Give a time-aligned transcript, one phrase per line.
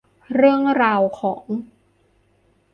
[0.35, 1.45] เรื่องราวของ